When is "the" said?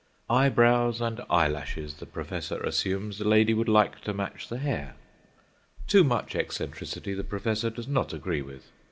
1.97-2.07, 3.19-3.27, 4.47-4.57, 7.13-7.23